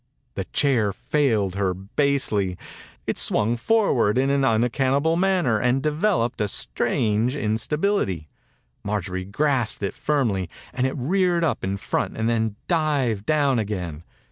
[0.33, 2.57] The chair failed her basely.
[3.05, 8.27] It swung forward in an unaccount able manner and developed a strange instability.
[8.83, 14.03] Marjorie grasped it firmly and it reared up in front and then dived down again.